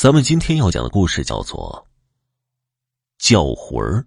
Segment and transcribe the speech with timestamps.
[0.00, 1.86] 咱们今天要讲的故事叫做
[3.28, 4.00] 《叫魂儿》。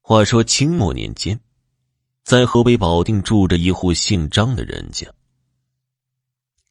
[0.00, 1.38] 话说清末年间，
[2.24, 5.06] 在河北保定住着一户姓张的人家，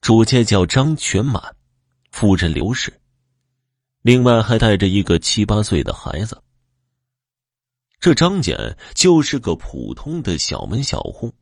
[0.02, 1.56] 主家叫张全满，
[2.12, 3.00] 夫人刘氏，
[4.02, 6.44] 另外还带着一个七八岁的孩子。
[8.02, 8.54] 这张家
[8.94, 11.34] 就是个普通的小门小户。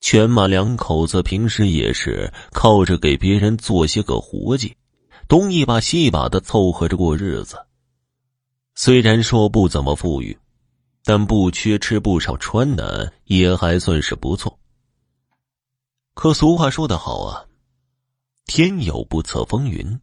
[0.00, 4.74] 全马两口子平时也是靠着给别人做些个活计，
[5.28, 7.58] 东一把西一把的凑合着过日子。
[8.74, 10.36] 虽然说不怎么富裕，
[11.04, 14.58] 但不缺吃不少穿的，也还算是不错。
[16.14, 17.44] 可俗话说得好啊，
[18.46, 20.00] 天有不测风云。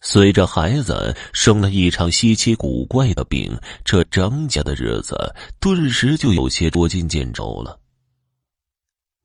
[0.00, 7.78] 随着孩子生了一场稀奇古怪的病，这张家的日子顿时就有些捉襟见肘了。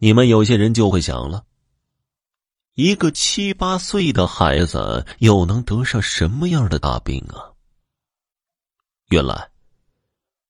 [0.03, 1.45] 你们有些人就会想了：
[2.73, 7.55] 一个七八岁的孩子又能得上什么样的大病啊？
[9.07, 9.49] 原来，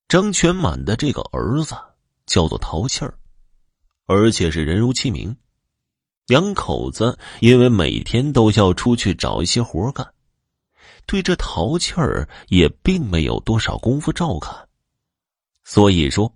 [0.08, 1.76] 张全满的这个儿子
[2.26, 3.16] 叫做淘气儿，
[4.06, 5.38] 而且是人如其名。
[6.26, 10.16] 两口子因为每天都要出去找一些活干，
[11.06, 14.68] 对这淘气儿也并没有多少功夫照看，
[15.64, 16.34] 所以说。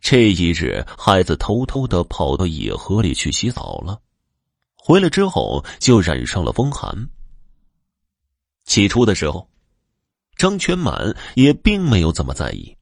[0.00, 4.00] 这一日，孩子偷偷的跑到野河里去洗澡了，
[4.76, 7.08] 回来之后就染上了风寒。
[8.64, 9.48] 起初的时候，
[10.36, 12.76] 张全满也并没有怎么在意，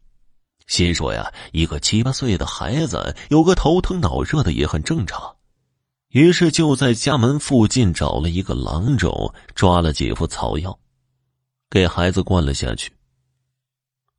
[0.66, 5.36] 心说呀，一个七八岁的孩子有个头疼脑热的也很正常，
[6.08, 10.78] 于是就在家门附近找了一个郎中，抓了几副草药，
[11.70, 12.92] 给孩子灌了下去。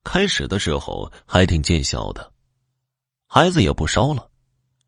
[0.03, 2.31] 开始的时候还挺见效的。
[3.27, 4.29] 孩子也不烧了，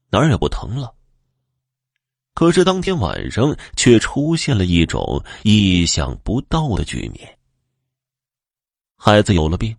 [0.09, 0.93] 哪儿也不疼了。
[2.33, 7.37] 可是当天晚上却出现了一种意想不到的局面。
[8.95, 9.75] 孩子有了病，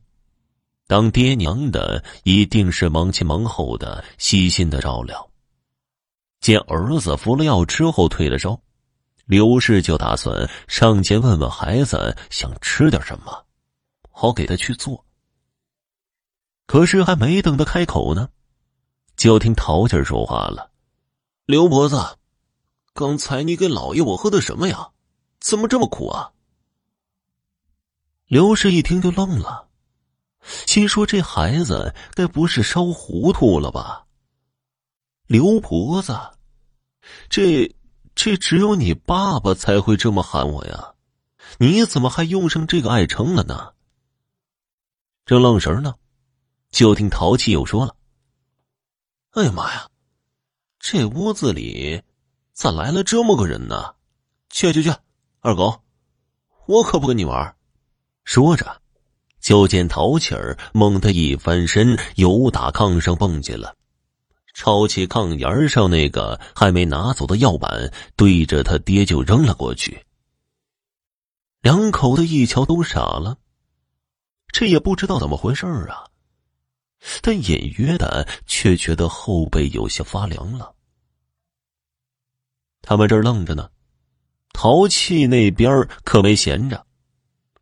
[0.86, 5.30] 当爹娘的一定是忙前忙后的，细心的照料。
[6.40, 8.60] 见儿子服了药之后退了烧，
[9.24, 13.46] 刘氏就打算上前问问孩子想吃点什么，
[14.10, 15.04] 好给他去做。
[16.66, 18.28] 可是还没等他开口呢。
[19.18, 20.70] 就听淘气说话了
[21.44, 21.96] ：“刘婆子，
[22.94, 24.90] 刚才你给老爷我喝的什么呀？
[25.40, 26.30] 怎么这么苦啊？”
[28.26, 29.66] 刘氏一听就愣了，
[30.66, 34.06] 心说：“这孩子该不是烧糊涂了吧？”
[35.26, 36.16] 刘婆子，
[37.28, 37.74] 这
[38.14, 40.94] 这只有你爸爸才会这么喊我呀，
[41.58, 43.72] 你怎么还用上这个爱称了呢？
[45.26, 45.96] 正愣神呢，
[46.70, 47.96] 就听淘气又说了。
[49.38, 49.88] 哎呀妈呀！
[50.80, 52.02] 这屋子里
[52.54, 53.94] 咋来了这么个人呢？
[54.50, 54.92] 去去去，
[55.38, 55.80] 二狗，
[56.66, 57.54] 我可不跟你玩。
[58.24, 58.82] 说着，
[59.40, 63.76] 就见淘气儿猛地一翻身，由打炕上蹦起了，
[64.54, 70.04] 抄起炕沿上那个还没拿走的药板，对着他爹就扔了过去。
[71.60, 73.38] 两口子一瞧都傻了，
[74.48, 76.06] 这也不知道怎么回事啊。
[77.22, 80.74] 但隐约的却觉得后背有些发凉了。
[82.82, 83.68] 他们这儿愣着呢，
[84.52, 86.86] 淘气那边可没闲着，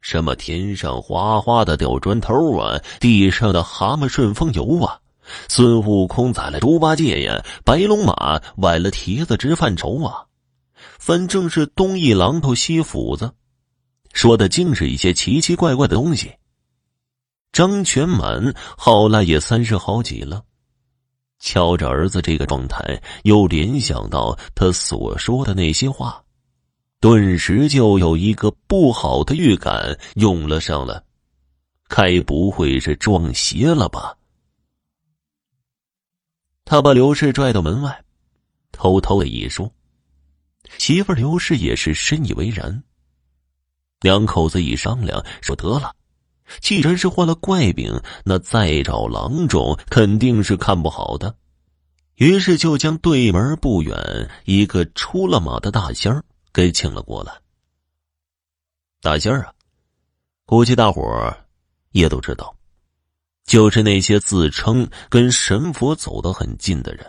[0.01, 5.01] 什么天上哗哗的掉砖头啊，地上的蛤蟆顺风游啊，
[5.49, 10.25] 孙悟空宰了猪八戒呀，白龙马崴了蹄子直犯愁啊，
[10.99, 13.33] 反正是东一榔头西斧子，
[14.13, 16.33] 说的尽是一些奇奇怪怪的东西。
[17.57, 20.45] 张全满好赖也三十好几了，
[21.39, 26.23] 瞧着儿子这个状态，又联想到他所说的那些话，
[27.01, 31.03] 顿时就有一个不好的预感涌了上来。
[31.89, 34.19] 该不会是撞邪了吧？
[36.67, 38.05] 他把刘氏拽到门外，
[38.71, 39.73] 偷偷的一说，
[40.77, 42.83] 媳妇刘氏也是深以为然。
[44.03, 45.97] 两口子一商量，说得了。
[46.61, 51.35] 既然是患了怪病，那再找郎中肯定是看不好的。
[52.17, 57.33] 于是就将对门不远一个出了马的大仙儿给请了过来。
[59.03, 59.53] 大仙儿啊，
[60.47, 61.47] 估计大伙儿
[61.91, 62.57] 也都知道，
[63.45, 67.07] 就是那些自称跟神佛走得很近的人，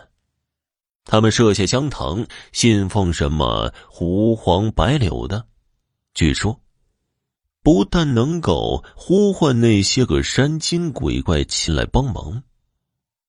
[1.04, 5.46] 他们设下香堂，信奉什么狐黄白柳的，
[6.12, 6.60] 据说。
[7.62, 12.42] 不但能够呼唤那些个山精鬼怪前来帮忙，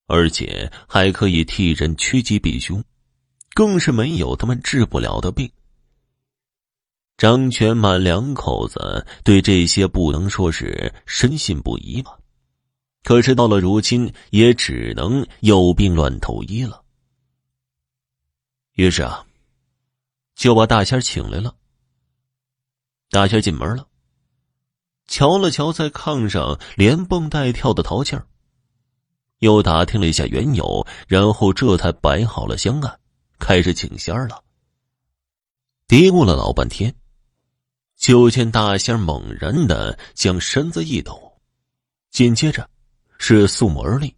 [0.06, 2.82] 而且还可以替人趋吉避凶，
[3.54, 5.50] 更是没有他们治不了的病，
[7.18, 12.18] 张全满两口子对这些不能说是深信不疑吧，
[13.02, 16.82] 可是到了如今，也只能有病乱投医了。
[18.74, 19.26] 于是啊，
[20.34, 21.54] 就把大仙请来了。
[23.10, 23.86] 大仙进门了，
[25.10, 28.24] 瞧了瞧在炕上连蹦带跳的陶气儿，
[29.40, 33.00] 又打听了一下缘由，然后这才摆好了香案，
[33.38, 34.42] 开始请仙儿了。
[35.88, 36.94] 嘀咕了老半天。
[37.96, 41.38] 就见大仙猛然的将身子一抖，
[42.10, 42.66] 紧接着
[43.18, 44.16] 是肃穆而立，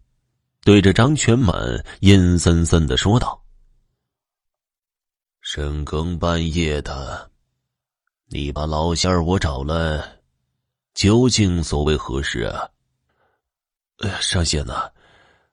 [0.63, 3.43] 对着张全满阴森森的说道
[5.43, 7.29] ：“深更半夜的，
[8.29, 10.22] 你把老仙儿我找来，
[10.95, 12.69] 究竟所为何事啊
[13.99, 14.91] ？”“哎呀，上仙呐，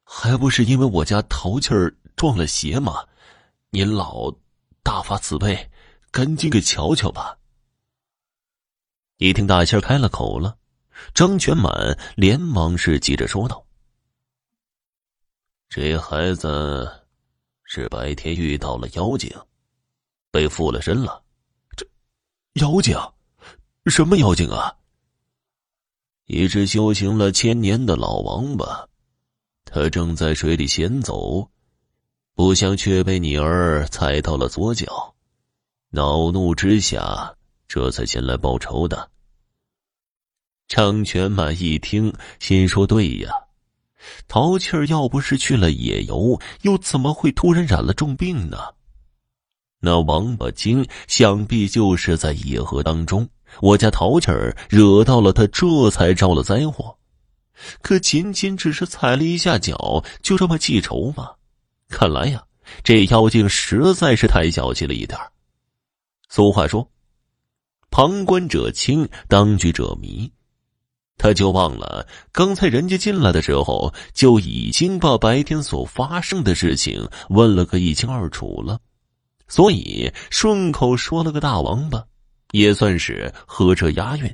[0.03, 3.06] 还不是因为我家淘气儿撞了邪吗？
[3.69, 4.31] 您老
[4.83, 5.69] 大发慈悲，
[6.12, 7.38] 赶紧给瞧瞧吧。”
[9.18, 10.57] 一听大仙开了口了，
[11.13, 13.65] 张全满连忙是急着说道
[15.69, 16.89] ：“这孩子
[17.63, 19.30] 是白天遇到了妖精，
[20.31, 21.21] 被附了身了。
[21.75, 21.86] 这
[22.53, 22.97] 妖精，
[23.86, 24.74] 什么妖精啊？
[26.31, 28.88] 一只修行了千年的老王八，
[29.66, 31.50] 他正在水里闲走，
[32.36, 35.16] 不想却被你儿踩到了左脚，
[35.90, 37.34] 恼怒之下。”
[37.68, 39.10] 这才前来报仇的。
[40.68, 43.32] 张全满一听，心说：“对呀，
[44.28, 48.58] 淘气儿要不是去了野游，又怎么会突然染了重病呢？
[49.80, 53.28] 那王八精想必就是在野河当中，
[53.62, 56.96] 我家淘气儿惹到了他，这才招了灾祸。
[57.81, 61.31] 可仅仅只是踩了一下脚，就这么记仇吗？
[61.90, 62.44] 看来呀，
[62.84, 65.20] 这妖精实在是太小气了一点
[66.30, 66.90] 俗话说。”
[67.92, 70.32] 旁观者清，当局者迷。
[71.18, 78.80] 他就忘了刚才人家进来的时候，就已经把白天所发生的事情问了个一清二楚了，
[79.50, 82.06] 所以顺口说了个大王八，
[82.51, 84.34] 也算是合着押韵。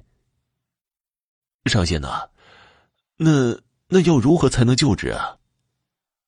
[1.65, 2.29] 上仙呐，
[3.17, 3.57] 那
[3.87, 5.37] 那要如何才能救治啊？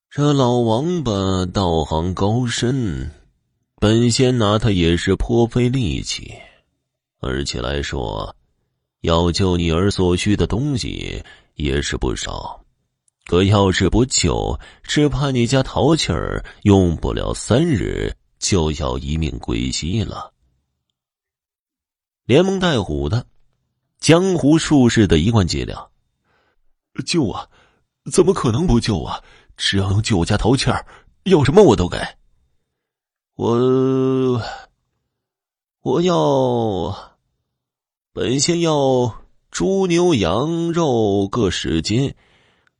[0.10, 3.12] 这老王八道行高深，
[3.75, 6.34] 本仙拿他也是颇费力气。
[7.19, 8.36] 而且来说，
[9.01, 11.24] 要救你儿所需的东西
[11.56, 12.63] 也是不少，
[13.25, 20.34] 可要是不救，只怕你家淘气儿用不了三日就要一命归西了。
[22.25, 23.25] 连蒙带唬的，
[24.00, 25.89] 江湖术士的一贯伎俩，
[27.06, 27.50] 救啊！
[28.12, 29.24] 怎么可能不救啊？
[29.56, 30.86] 只要能救我家淘气儿，
[31.24, 31.98] 要什么我都给。
[33.36, 34.42] 我。
[35.81, 37.18] 我要，
[38.12, 42.13] 本仙要猪牛羊肉各十斤，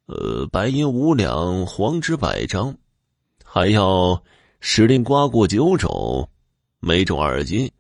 [0.08, 2.78] 呃，白银五两，黄纸百张，
[3.46, 4.24] 还要
[4.60, 6.30] 时令瓜果九种，
[6.80, 7.72] 每种二斤。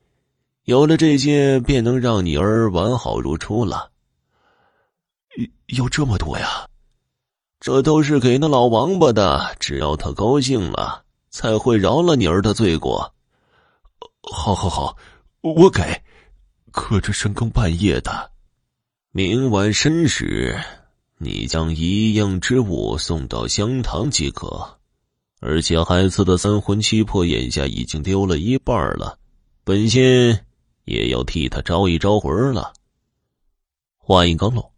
[0.64, 3.92] 有了这些，便能让你儿完好如初了。
[5.68, 6.68] 有这么多呀？
[7.60, 13.14] 这都是给那老王八的，只要他高兴了，才会饶了你儿的罪过。
[14.22, 14.98] 好，好，好。
[15.42, 16.04] 我给，
[16.72, 18.32] 可这深更半夜的，
[19.12, 20.60] 明晚申时，
[21.18, 24.77] 你将一样之物送到香堂即可。
[25.40, 29.20] 而且孩子的三魂七魄眼下已经丢了一半了，
[29.64, 30.46] 本仙
[30.86, 32.74] 也要替他招一招魂了。
[33.98, 34.74] 话音刚落，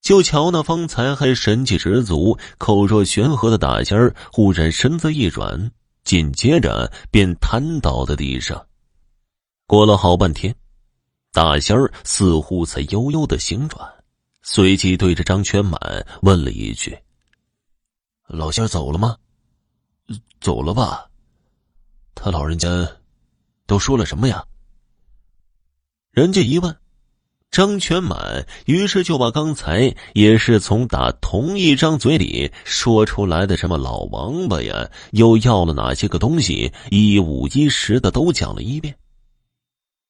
[0.00, 5.70] 就瞧那方才还神气十足、口若悬河的大仙儿，忽然身子一软，
[6.04, 8.66] 紧接着便瘫倒在地上。
[9.66, 10.54] 过了好半天，
[11.32, 13.88] 大仙儿似乎才悠悠的醒转，
[14.42, 15.80] 随即对着张全满
[16.20, 16.98] 问了一句
[18.28, 19.16] ：“老仙儿走了吗？
[20.40, 21.08] 走了吧。
[22.14, 22.68] 他老人家
[23.66, 24.44] 都说了什么呀？”
[26.12, 26.76] 人家一问，
[27.50, 38.94] 张全满于是就把刚才也是从打同一张嘴里说出来的什么老王八呀，又要了哪些个东西，一五一十的都讲了一遍。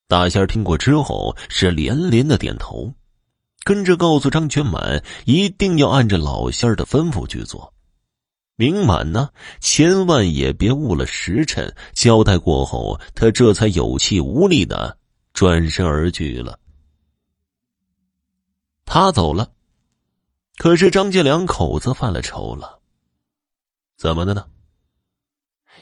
[0.08, 2.92] 大仙听过之后是连连的点头，
[3.64, 7.72] 跟着告诉张全满一定要按照老仙的吩咐去做。
[8.62, 9.28] 明满呢，
[9.58, 11.74] 千万也别误了时辰。
[11.94, 14.96] 交代过后，他这才有气无力的
[15.32, 16.56] 转身而去了。
[18.84, 19.50] 他走了，
[20.58, 22.78] 可是张家两口子犯了愁了。
[23.96, 24.46] 怎么的呢？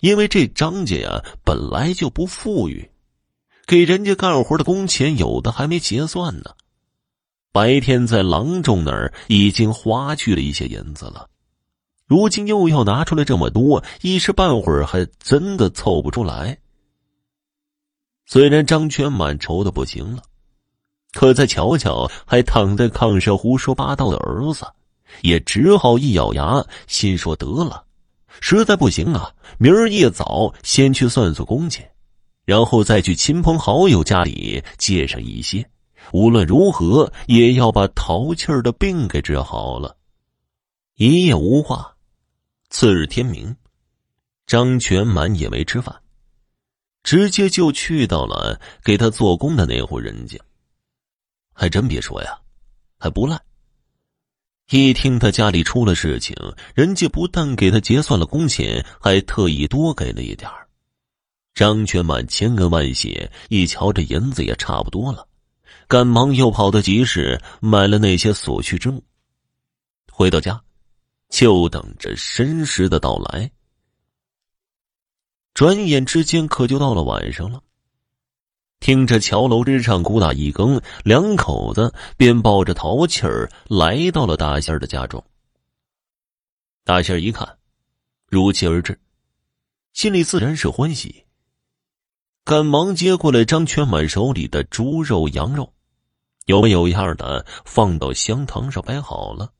[0.00, 2.90] 因为这张家呀，本来就不富裕。
[3.66, 6.54] 给人家干活的工钱有的还没结算呢。
[7.52, 11.28] 白天在郎中那儿已经花去了一些银子了，
[12.10, 16.58] 如今又要拿出来这么多，一时半会儿还真的凑不出来。
[18.26, 20.22] 虽然张全满愁的不行了，
[21.12, 24.66] 可再瞧瞧还躺在炕上胡说八道的儿子，
[25.22, 27.84] 也只好一咬牙，心说得了，
[28.40, 31.88] 实在不行啊，明儿一早先去算算工钱，
[32.44, 35.64] 然后再去亲朋好友家里借上一些。
[36.12, 39.96] 无论如何，也要把淘气儿的病给治好了。
[40.96, 41.94] 一夜无话，
[42.70, 43.54] 次日天明，
[44.46, 45.94] 张全满也没吃饭，
[47.02, 50.38] 直接就去到了给他做工的那户人家。
[51.52, 52.38] 还真别说呀，
[52.96, 53.38] 还不赖。
[54.70, 56.36] 一听他家里出了事情，
[56.72, 60.68] 人家不但给他结算了工钱，还特意多给了一点儿。
[61.52, 65.26] 张全满千恩万谢，一瞧这银子也差不多了。
[65.88, 69.02] 赶忙又跑到集市买了那些所需之物。
[70.12, 70.62] 回到家，
[71.30, 73.50] 就等着申时的到来。
[75.54, 77.62] 转眼之间，可就到了晚上了。
[78.78, 85.22] 听着桥楼之上鼓打一更，两口子便抱着淘气儿来到了大仙儿的家中。
[86.84, 87.58] 大仙儿一看，
[88.26, 88.98] 如期而至，
[89.92, 91.26] 心里自然是欢喜，
[92.42, 95.74] 赶忙接过来张全满手里的猪肉、羊肉。
[96.46, 99.52] 有模有样的放到香堂上摆好了，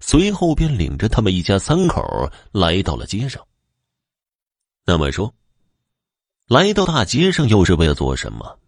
[0.00, 2.02] 随后便领着他们一家三口
[2.52, 3.46] 来到了街上。
[4.84, 5.34] 那么说，
[6.46, 8.58] 来到大街上又是为了做什么？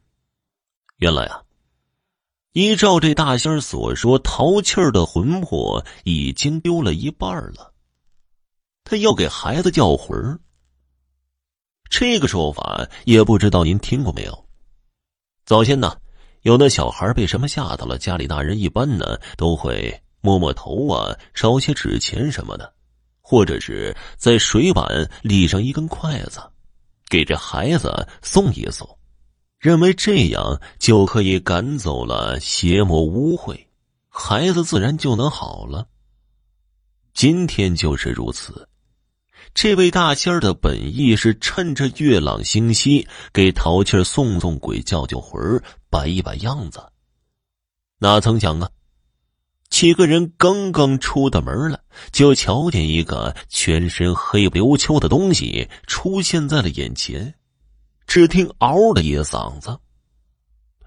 [0.99, 1.43] 原来啊，
[2.53, 7.73] 依照这大仙所说，淘气儿的魂魄已经丢了一半了，
[8.85, 10.39] 他要给孩子叫魂儿。
[11.89, 14.47] 这个说法也不知道您听过没有？
[15.45, 15.97] 早先呢。
[16.43, 17.99] 有的小孩被什么吓到了？
[17.99, 22.73] 家里大人一般呢都会摸摸头啊，烧些纸钱什么的，
[23.21, 26.41] 或者是在水碗立上一根筷子，
[27.09, 28.99] 给这孩子送一送，
[29.59, 33.59] 认为这样就可以赶走了邪魔污秽，
[34.09, 35.87] 孩子自然就能好了。
[37.15, 38.67] 今天就是如此。
[39.53, 46.81] 这位大仙儿的本意是趁着月朗星稀，给淘气送送鬼、叫叫魂、摆一摆样子。
[47.99, 48.71] 哪曾想啊，
[49.81, 51.83] 几个人刚刚出的门了，
[52.13, 57.35] 就瞧见一个全身黑不溜秋的东西出现在了眼前。
[58.07, 59.81] 只听“嗷”的一嗓子，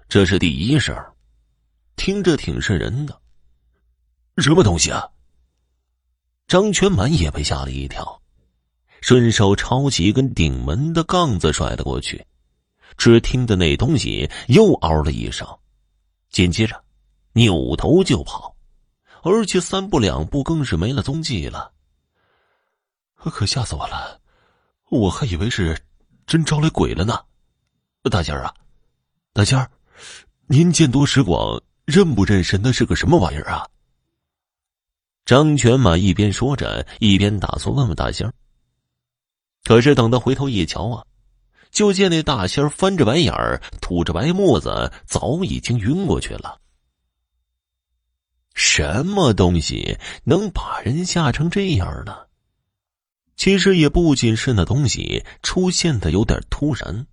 [0.08, 0.96] 这是第一声，
[1.96, 3.20] 听着挺瘆人的。
[4.36, 5.04] 什么东西啊？
[6.46, 8.22] 张全满也被吓了一跳。
[9.00, 12.24] 顺手抄起一根顶门的杠子甩了过去，
[12.96, 15.44] 只听得那东西又嗷了一声，
[16.30, 16.80] 紧接着
[17.32, 18.53] 扭头就跑，
[19.24, 21.72] 而且三步两步更是没了踪迹了。
[23.16, 24.20] 可吓死我了！
[24.90, 25.76] 我还以为是
[26.26, 27.18] 真招来鬼了呢。
[28.10, 28.54] 大仙儿啊，
[29.32, 29.70] 大仙儿，
[30.46, 33.66] 您见多识广，认不认识那是个什么玩意儿啊？
[35.24, 38.34] 张全满一边说着，一边打算问问大仙儿。
[39.64, 41.02] 可是等他回头一瞧啊，
[41.70, 46.60] 就见那大仙翻着白眼儿，吐着白沫子，早已经晕过去了。
[48.54, 52.16] 什么东西能把人吓成这样呢？
[53.36, 57.06] 其实也不仅是那东西出现的有点突然，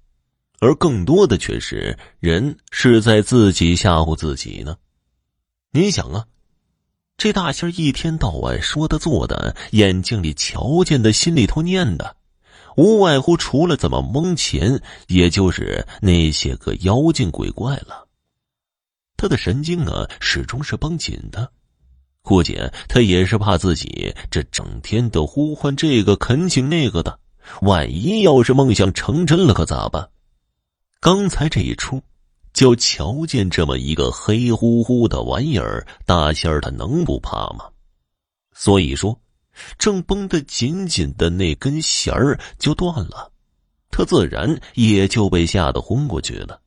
[0.60, 4.77] 而更多的却是人是在自己吓唬自己呢。
[5.71, 6.27] 你想啊，
[7.17, 12.17] 这大仙一天到晚说的做的，眼睛里瞧见的，心里头念的。
[12.77, 18.07] 无外乎除了怎么蒙钱，也就是那些个妖精鬼怪了。
[19.21, 21.51] 他的神经啊，始终是绷紧的。
[22.23, 27.19] 估计他也是怕自己这整天的呼唤这个恳请那个的，
[27.61, 30.09] 万一要是梦想成真了，可咋办？
[30.99, 32.01] 刚才这一出，
[32.51, 37.65] 就瞧见这么一个黑乎乎的玩意儿，大仙儿他能不怕吗？
[38.55, 39.15] 所以说。
[39.77, 43.29] 正绷得紧紧的那根弦儿就断了，
[43.91, 46.59] 他自然也就被吓得昏过去了。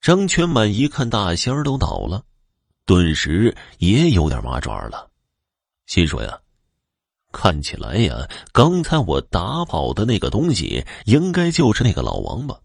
[0.00, 2.22] 张全满一看大仙儿都倒了，
[2.86, 5.10] 顿时也有点麻爪了，
[5.86, 6.38] 心说呀
[7.32, 12.58] ：“看起来呀，刚才我打跑的那个东西，应该就是那个老王八，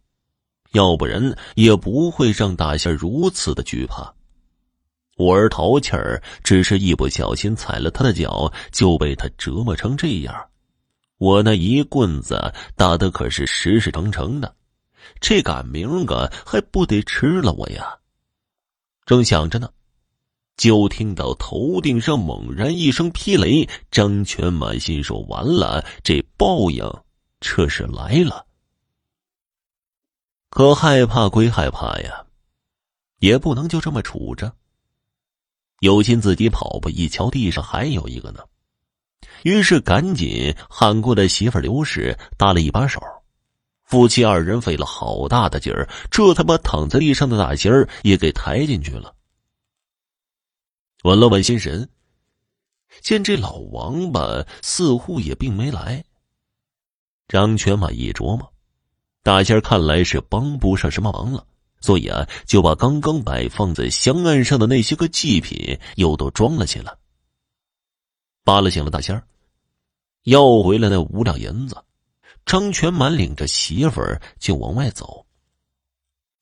[0.73, 4.13] 要不然也不会让大仙如此的惧怕。”
[5.17, 10.35] 我儿淘气儿，只是一不小心踩了他的脚，就被他折磨成这样。
[11.19, 14.55] 我那一棍子打的可是实实诚诚的，
[15.19, 17.97] 这赶明个还不得吃了我呀？
[19.05, 19.69] 正想着呢，
[20.55, 26.89] 就听到头顶上猛然一声霹雷，张全满心说：“完了，这报应
[27.39, 28.45] 这是来了。”
[30.49, 32.25] 可害怕归害怕呀，
[33.19, 34.53] 也不能就这么杵着。
[35.79, 38.39] 有心自己跑吧，一瞧地上还有一个呢，
[39.43, 43.01] 于是赶紧喊过来媳妇刘氏搭了一把手。
[43.83, 49.13] 夫妻二人费了好大的劲儿，这才把躺在地上的大仙儿也给抬进去了。
[51.03, 51.87] 稳了稳心神，
[53.01, 56.03] 见这老王八似乎也并没来。
[57.27, 58.53] 张全满一琢磨，
[59.21, 61.45] 大仙儿看来是帮不上什么忙了，
[61.81, 66.95] 所以啊，就把刚刚摆放在香案上的那些个祭品又都装了起来。
[68.43, 69.27] 扒拉醒了大仙儿，
[70.23, 71.75] 要回来那五两银子。
[72.45, 75.25] 张全满领着媳妇儿就往外走。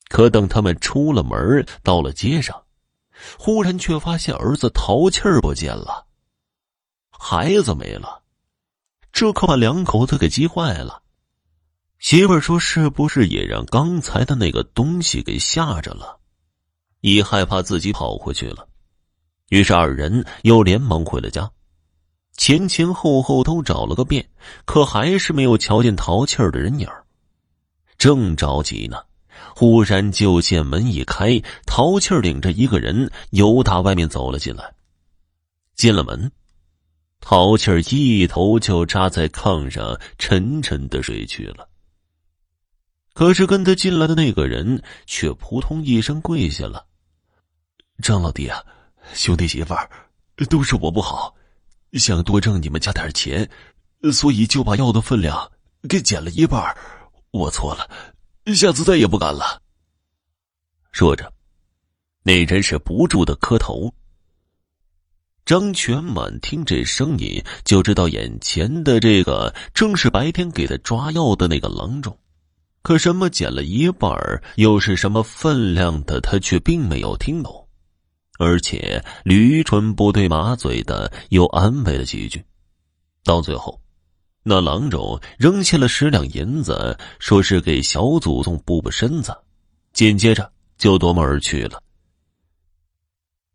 [0.09, 2.63] 可等他们出了门，到了街上，
[3.37, 6.05] 忽然却发现儿子淘气儿不见了，
[7.11, 8.21] 孩子没了，
[9.13, 11.01] 这可把两口子给急坏了。
[11.99, 16.19] 媳妇儿说：“是不是也让刚才的那个东西给吓着了？”
[17.01, 18.67] 一害怕自己跑回去了，
[19.49, 21.49] 于是二人又连忙回了家。
[22.41, 24.27] 前前后后都找了个遍，
[24.65, 26.89] 可还是没有瞧见淘气儿的人影
[27.99, 28.97] 正着急呢，
[29.55, 34.73] 忽然就见门一开，淘气儿领着一个人由打外面走了进来。
[35.75, 36.31] 进了门，
[37.19, 41.69] 淘气儿一头就扎在炕上，沉沉的睡去了。
[43.13, 46.87] 可是跟他进来的那个人却扑通一声跪下了
[48.01, 48.65] ：“张老弟啊，
[49.13, 49.87] 兄弟媳妇儿，
[50.49, 51.35] 都是我不好。”
[51.93, 53.49] 想多挣你们家点钱，
[54.13, 55.51] 所以就把药的分量
[55.89, 56.75] 给减了一半。
[57.31, 57.89] 我错了，
[58.53, 59.61] 下次再也不敢了。
[60.91, 61.31] 说着，
[62.23, 63.93] 那人是不住的磕头。
[65.45, 72.17] 张全满听这声音，就知道眼前的这个正是白天给他抓药的那个郎中。
[72.83, 74.11] 可什么减了一半，
[74.55, 77.67] 又是什么分量的，他却并没有听懂。
[78.41, 82.43] 而且驴唇不对马嘴的又安慰了几句，
[83.23, 83.79] 到最后，
[84.41, 89.31] 那郎中扔下了十两银子，说是给小祖宗补补身子，
[89.93, 91.83] 紧接着就夺门而去了。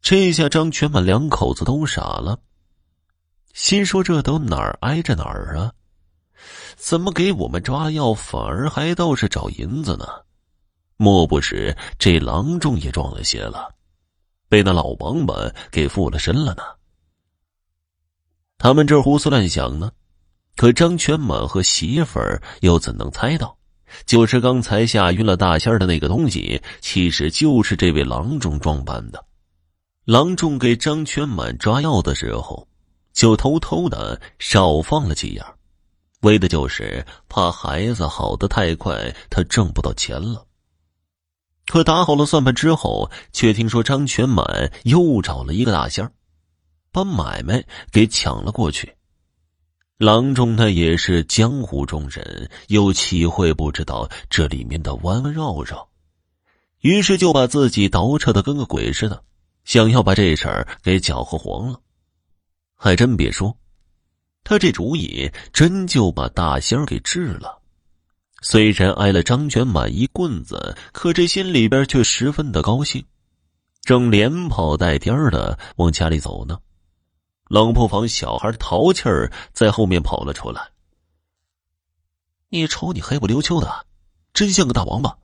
[0.01, 2.38] 这下张全满两口子都傻了，
[3.55, 5.72] 心说这都哪儿挨着哪儿啊？
[6.77, 10.07] 怎么给我们抓了药，反而还倒是找银子呢？
[10.96, 13.75] 莫不是这郎中也撞了邪了？
[14.48, 15.35] 被那老王八
[15.70, 16.62] 给附了身了呢。
[18.59, 19.92] 他们这胡思乱想呢，
[20.56, 23.56] 可张全满和媳妇儿又怎能猜到，
[24.06, 29.22] 就是刚才吓晕了大仙的那个东西，其实就是这位郎中装扮的。
[30.04, 32.66] 郎中给张全满抓药的时候，
[33.12, 35.46] 就偷偷的少放了几样，
[36.20, 40.45] 为的就是怕孩子好的太快，他挣不到钱了。
[41.76, 46.10] 可打好了算盘之后，却听说张全满又找了一个大仙儿，
[46.90, 47.62] 把买卖
[47.92, 48.90] 给抢了过去。
[49.98, 55.86] 郎中他也是江湖中人，又岂会不知道这里面的弯弯绕绕？
[56.80, 59.22] 于是就把自己倒扯的跟个鬼似的，
[59.64, 61.78] 想要把这事儿给搅和黄了。
[62.74, 63.54] 还真别说，
[64.44, 67.56] 他这主意真就把大仙儿给治了。
[68.42, 73.05] 虽然挨了张全满一棍子，可这心里边却十分的高兴，
[73.83, 76.59] 正连跑带颠的往家里走呢。
[77.49, 80.68] 冷铺房小孩淘气儿在后面跑了出来。
[82.49, 83.87] 你瞅你黑不溜秋的，
[84.33, 85.16] 真像个大王八。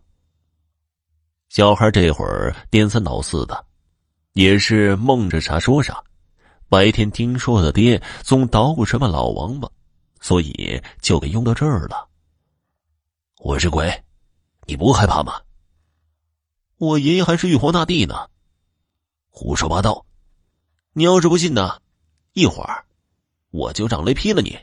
[1.49, 3.65] 小孩这会儿颠三倒四的，
[4.33, 6.03] 也是梦着啥说啥。
[6.69, 9.69] 白天听说他爹总捣鼓什么老王八，
[10.21, 12.09] 所以就给用到这儿了。
[13.45, 14.05] 我是鬼，
[14.69, 15.41] 你不害怕吗？
[16.77, 18.31] 我爷爷还是玉皇大帝呢。
[19.31, 20.07] 胡说八道！
[20.93, 21.81] 你要是不信呢，
[22.35, 22.85] 一会儿
[23.51, 24.57] 我就让雷劈了你。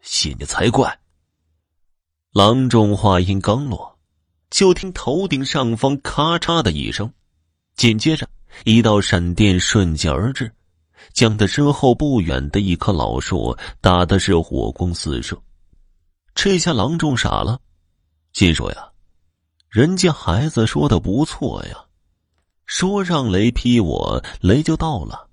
[0.00, 0.98] 信你才怪！
[2.32, 3.96] 郎中话音刚落，
[4.50, 7.08] 就听头顶上方咔嚓的一声，
[7.76, 8.28] 紧接着
[8.64, 10.52] 一道闪电瞬间而至，
[11.12, 15.40] 将他身后不远的一棵老树打的是火光四射。
[16.34, 17.60] 这下郎中傻了。
[18.32, 18.88] 心说呀，
[19.68, 21.76] 人家孩子说的不错呀，
[22.66, 25.26] 说让雷劈我，雷就到了。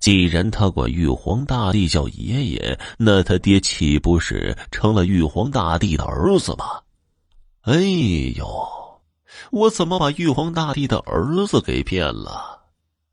[0.00, 6.80] 既然他管玉皇大帝叫爷爷，那他爹岂不是成了玉皇大帝的儿子吗？
[7.62, 7.74] 哎
[8.36, 8.46] 呦，
[9.50, 12.58] 我怎么把玉皇大帝的儿子给骗了？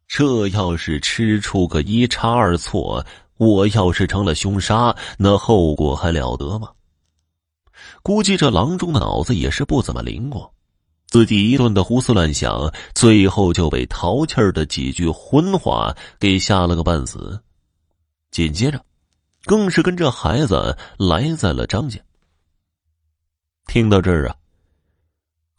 [0.08, 3.06] 这要是吃出个一差二错，
[3.38, 6.70] 我要是成了凶杀，那后果还了得吗？
[8.06, 10.48] 估计这郎中的脑子也是不怎么灵光，
[11.08, 17.42] 自己一顿的胡思乱想，最后就被淘气儿的几句荤话给吓了个半死。
[18.30, 18.80] 紧接着，
[19.46, 22.00] 更是跟这孩子来在了张家。
[23.66, 24.36] 听到这儿啊。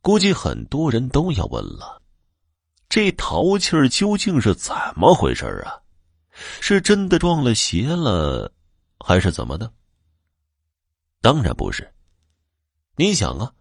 [0.00, 2.00] 估计很多人都要问了：
[2.88, 5.74] 这淘气儿究竟是怎么回事啊？
[6.61, 8.52] 是真的撞了邪了，
[9.00, 9.68] 还是怎么的？
[11.20, 11.92] 当然不是。
[12.98, 13.52] 你想啊，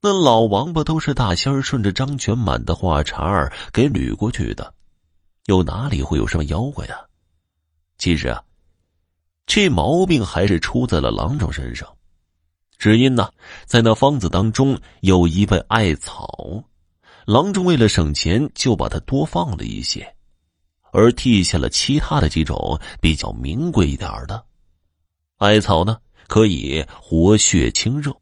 [0.00, 4.74] 那老王八都是大仙儿顺着张全满的话茬儿给捋过去的，
[5.44, 6.98] 又哪里会有什么妖怪呀？
[7.98, 8.42] 其实啊，
[9.46, 11.88] 这毛病还是出在了郎中身上。
[12.78, 13.30] 只因呢，
[13.64, 16.64] 在那方子当中有一味艾草，
[17.26, 20.16] 郎中为了省钱，就把它多放了一些，
[20.90, 24.44] 而替下了其他的几种比较名贵一点的
[25.38, 28.14] 艾草呢，可以活血清热，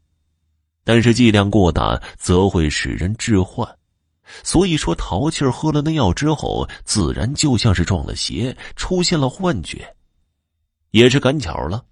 [0.83, 3.67] 但是剂量过大则会使人致幻。
[4.43, 9.95] 所以说，淘气儿喝了那药之后，自然就像是撞了邪，出现了幻觉，
[10.91, 11.85] 也是赶巧了。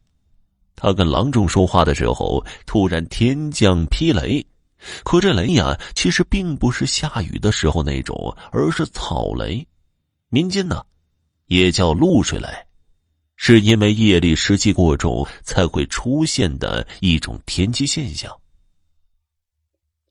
[0.76, 4.44] 他跟郎中说话的时候，突然天降霹雷，
[5.04, 9.66] 可这雷呀，其实并不是下雨的时候那种，而是草雷，
[10.30, 10.84] 民间呢
[11.46, 12.48] 也叫露水雷，
[13.46, 18.34] 是因为夜里湿气过重才会出现的一种天气现象。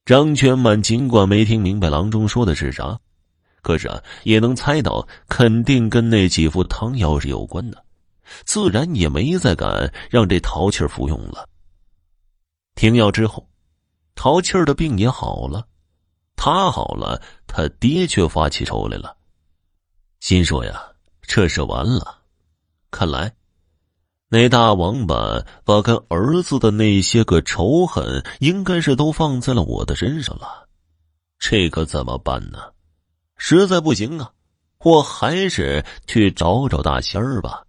[0.04, 3.00] 张全满尽管没听明白郎中说的是啥，
[3.62, 7.82] 可是啊，也能猜到肯定跟那几副汤药是有关的。
[8.44, 11.48] 自然也没再敢让这淘气儿服用了。
[12.74, 13.48] 停药之后，
[14.14, 15.66] 淘气儿的病也好了，
[16.36, 19.16] 他好了，他爹却发起愁来了，
[20.20, 20.82] 心说呀，
[21.22, 22.18] 这是完了。
[22.92, 23.34] 看来，
[24.28, 30.68] 那大王八把跟儿子的那些个仇恨，应该是都放在了我的身上了。
[31.38, 32.58] 这可怎么办呢？
[33.36, 34.30] 实在不行啊，
[34.84, 37.66] 我还是去找找大仙儿吧。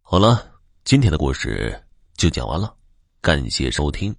[0.00, 0.52] 好了，
[0.84, 1.84] 今天的故事
[2.16, 2.72] 就讲完了，
[3.20, 4.14] 感谢收听。